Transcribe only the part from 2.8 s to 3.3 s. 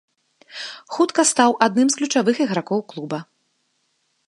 клуба.